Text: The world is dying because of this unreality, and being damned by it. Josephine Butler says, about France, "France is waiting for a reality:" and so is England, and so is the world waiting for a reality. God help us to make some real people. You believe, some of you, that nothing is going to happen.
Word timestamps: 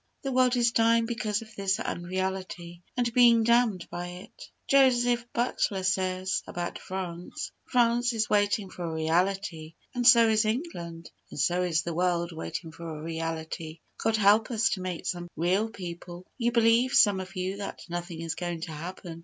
The 0.23 0.31
world 0.31 0.55
is 0.55 0.71
dying 0.71 1.05
because 1.05 1.43
of 1.43 1.53
this 1.55 1.79
unreality, 1.79 2.81
and 2.97 3.13
being 3.13 3.43
damned 3.43 3.87
by 3.91 4.07
it. 4.07 4.49
Josephine 4.67 5.27
Butler 5.31 5.83
says, 5.83 6.41
about 6.47 6.79
France, 6.79 7.51
"France 7.65 8.11
is 8.11 8.27
waiting 8.27 8.71
for 8.71 8.83
a 8.83 8.91
reality:" 8.91 9.75
and 9.93 10.07
so 10.07 10.27
is 10.27 10.43
England, 10.43 11.11
and 11.29 11.39
so 11.39 11.61
is 11.61 11.83
the 11.83 11.93
world 11.93 12.31
waiting 12.31 12.71
for 12.71 12.89
a 12.97 13.03
reality. 13.03 13.79
God 13.99 14.15
help 14.15 14.49
us 14.49 14.69
to 14.71 14.81
make 14.81 15.05
some 15.05 15.27
real 15.35 15.69
people. 15.69 16.25
You 16.35 16.51
believe, 16.51 16.93
some 16.93 17.19
of 17.19 17.35
you, 17.35 17.57
that 17.57 17.81
nothing 17.87 18.21
is 18.21 18.33
going 18.33 18.61
to 18.61 18.71
happen. 18.71 19.19